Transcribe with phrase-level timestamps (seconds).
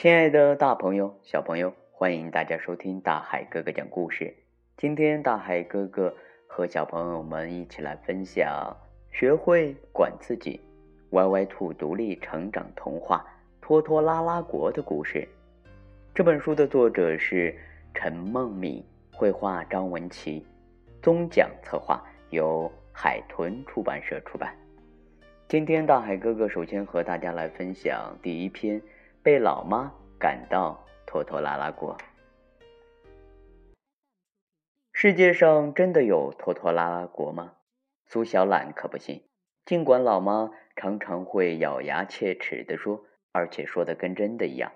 [0.00, 4.34] 亲爱的大朋友、小朋友，欢迎大家收听大海哥哥讲故事。
[4.78, 6.16] 今天大海哥哥
[6.46, 8.74] 和小朋友们一起来分享
[9.14, 10.58] 《学会管自己》
[11.10, 13.18] 歪歪兔独立成长童话
[13.62, 15.28] 《拖拖拉拉国》的故事。
[16.14, 17.54] 这本书的作者是
[17.92, 18.82] 陈梦敏，
[19.12, 20.46] 绘画张文琪，
[21.02, 24.56] 宗讲策划由海豚出版社出版。
[25.46, 28.80] 今天大海哥哥首先和大家来分享第一篇。
[29.22, 31.98] 被老妈赶到拖拖拉拉国。
[34.92, 37.52] 世界上真的有拖拖拉拉国吗？
[38.06, 39.22] 苏小懒可不信。
[39.66, 44.72] 尽管老妈常常会咬牙切齿地说，而且说的跟真的一样。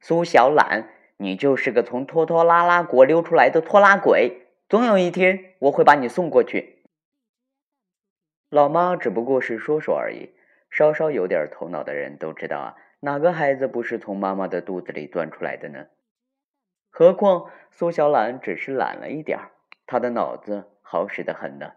[0.00, 6.84] 苏小懒，你就是个从拖拖拉拉国溜出来的拖拉鬼，总有一天我会把你送过去。
[8.48, 10.30] 老妈只不过是说说而已，
[10.70, 12.76] 稍稍有点头脑的人都知道啊。
[13.00, 15.86] 哪个孩子不是从妈妈的肚子里钻出来的呢？
[16.90, 19.50] 何况苏小懒只是懒了一点儿，
[19.86, 21.72] 他的脑子好使得很呢。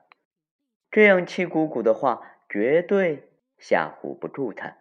[0.92, 4.76] 这样气鼓鼓的话绝对吓唬不住他。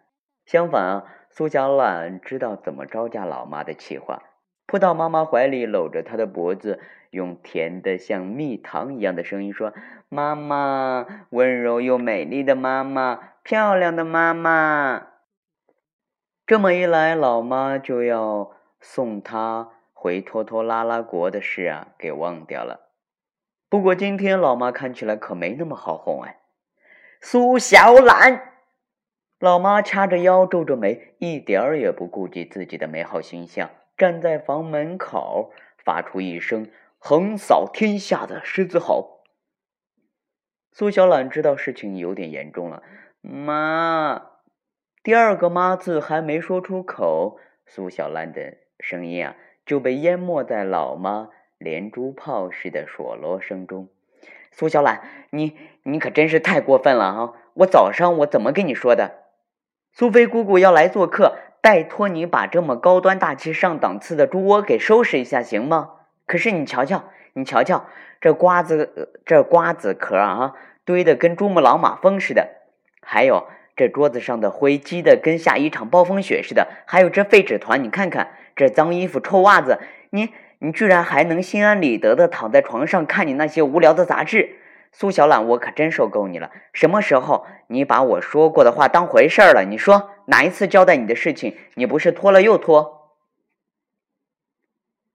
[0.45, 4.23] 相反啊，苏小懒知道怎么招架老妈的气话，
[4.65, 9.73] 扑到妈妈怀里，搂着她的脖子，用甜的像蜜糖一样的声音说
[10.09, 15.07] ：“妈妈，温柔又美丽的妈妈，漂亮的妈妈。”
[16.45, 22.89] 这么一来，老妈就要送他回拖拖拉拉国的事啊，给忘掉了。
[23.69, 26.41] 不过今天老妈看起来可没那么好哄哎。
[27.21, 28.55] 苏小懒，
[29.39, 36.69] 老妈掐着腰，皱着眉，一点儿也不顾及自己的美好形象，站在房门口，发出一声
[36.99, 39.23] 横扫天下的狮子吼。
[40.73, 42.83] 苏小懒知道事情有点严重了，
[43.21, 44.32] 妈。
[45.03, 49.35] 第二个“妈”字还没说出口，苏小兰的声音啊
[49.65, 53.89] 就被淹没在老妈连珠炮似的嗦啰声中。
[54.49, 55.01] 苏小兰，
[55.31, 57.33] 你你可真是太过分了啊！
[57.55, 59.25] 我早上我怎么跟你说的？
[59.91, 65.95] 苏菲姑姑要来做客，拜托你把这么高端大气上档次的猪窝给收拾一下，行吗？
[66.25, 67.87] 可是你瞧瞧，你瞧瞧，
[68.21, 70.53] 这瓜子这瓜子壳啊，
[70.85, 72.61] 堆得跟珠穆朗玛峰似的，
[73.01, 73.45] 还有。
[73.75, 79.79] 这桌子上的灰积得跟下一场暴风雪似的，还有这废纸团，你看看这脏衣服、臭袜子，
[80.11, 80.29] 你
[80.59, 84.57] 你居然还能心安理得的躺在床上看你那些无聊的杂志，
[84.91, 86.51] 苏小懒，我可真受够你了！
[86.71, 89.65] 什么时候你把我说过的话当回事儿了？
[89.67, 92.99] 你说哪一次交代你的事情，你不是拖了又拖？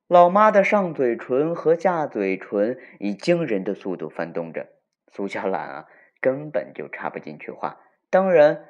[0.08, 4.66] 老妈的上嘴唇和下嘴唇以惊人的速度翻动着，
[5.06, 5.86] 苏小懒啊，
[6.20, 7.76] 根本就插不进去话。
[8.10, 8.64] 当然，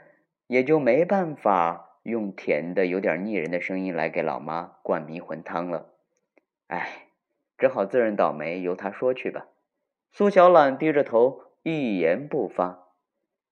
[0.46, 5.90] 也就没办法用甜的、有点腻人的声音来给老妈灌迷魂汤了。
[6.66, 7.06] 哎，
[7.56, 9.46] 只好自认倒霉，由他说去吧。
[10.10, 12.88] 苏小懒低着头，一言不发。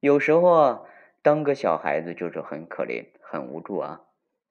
[0.00, 0.82] 有时候啊，
[1.22, 4.02] 当个小孩子就是很可怜、很无助啊。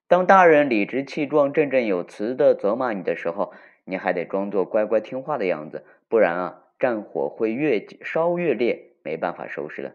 [0.08, 3.54] 当大人理直气壮、振振有词的责骂你的时候，
[3.84, 9.94] 你还得装作乖乖听话的样子，不然啊，战火会越烧越烈，没办法收拾了。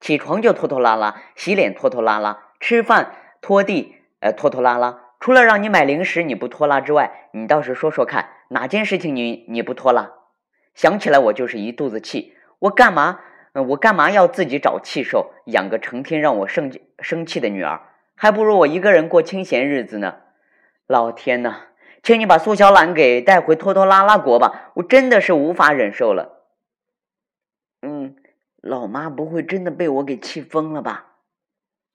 [0.00, 4.98] 起床就拖拖拉拉，洗脸拖拖拉拉，吃饭拖地呃拖拖拉拉。
[5.20, 10.12] 除了让你买零食你不拖拉之外，你倒是说说看，哪件事情你你不拖拉？
[10.74, 12.34] 想起来我就是一肚子气。
[12.60, 13.20] 我干嘛？
[13.52, 17.80] 我干嘛要自己找气受，养个成天让我生生气的女儿？
[18.14, 20.16] 还不如我一个人过清闲日子呢。
[20.86, 21.56] 老天呐，
[22.02, 26.39] 请你把苏小懒给带回拖拖拉拉国吧，我真的是无法忍受了。
[28.60, 31.16] 老妈不会真的被我给气疯了吧？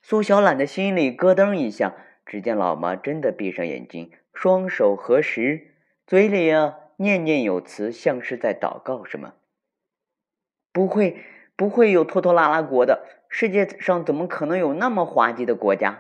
[0.02, 1.96] 苏小懒的心里咯噔一下。
[2.26, 5.76] 只见老妈真的闭上眼睛，双手合十，
[6.08, 9.36] 嘴里啊念念有词，像是在祷告什么。
[10.74, 11.23] 不会，
[11.56, 13.06] 不会有拖拖拉拉国的。
[13.29, 16.00] 世界上怎么可能有那么滑稽的国家？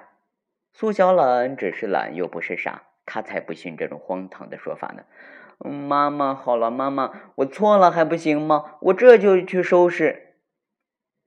[0.73, 5.03] 苏小懒只是懒，又不是傻，他才不信这种荒唐的说法呢。
[5.69, 8.77] 妈妈，好了，妈妈，我错了还不行吗？
[8.81, 10.24] 我这就去收拾。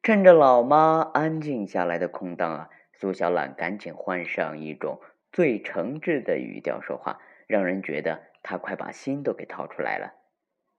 [0.08, 10.14] 趁着老妈安静下来的空档啊，苏小懒赶紧换上一种最诚挚的语调说话，让人觉得他快把心都给掏出来了。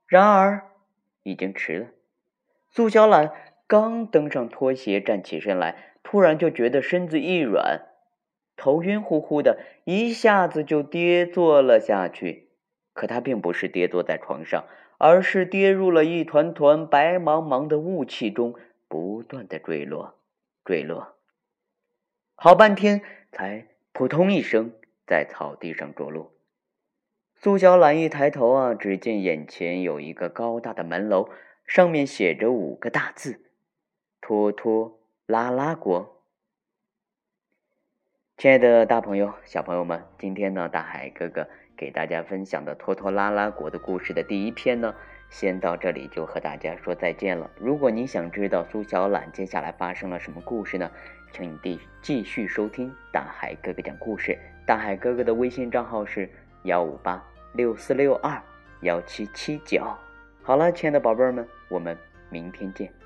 [0.07, 0.63] 然而，
[1.21, 1.87] 已经迟了。
[2.71, 3.31] 苏小懒
[3.67, 7.81] 刚登上拖鞋站起身来，突然就觉得身子一软，
[8.57, 12.49] 头晕乎乎的，一下子就跌坐了下去。
[12.93, 14.65] 可他并不是跌坐在床上，
[14.97, 18.55] 而是跌入了一团团白茫茫的雾气中。
[18.89, 20.15] 不断的坠落，
[20.65, 21.15] 坠落，
[22.35, 23.01] 好半天
[23.31, 24.73] 才扑通一声
[25.07, 26.31] 在草地上着陆。
[27.35, 31.29] 苏小懒一抬头啊，只见眼前有一个高大的门楼，
[31.65, 33.39] 上面写着五个大字
[34.19, 36.21] ：“拖拖拉拉国。”
[38.35, 41.47] 亲爱的大朋友、小朋友们，今天呢，大海哥哥
[41.77, 44.95] 给大家分享的拖拖拉拉国的故事的第一篇呢，
[45.29, 47.49] 先到这里就和大家说再见了。
[47.59, 50.89] 如果你想知道苏小懒接下来发生了什么故事呢，
[51.31, 54.37] 请你继续收听大海哥哥讲故事。
[54.65, 56.29] 大海哥哥的微信账号是
[56.63, 57.23] 幺五八。
[57.53, 58.39] 六四六二
[58.81, 59.83] 幺七七九，
[60.43, 61.97] 好了，亲爱的宝贝儿们，我们
[62.29, 62.98] 明天见。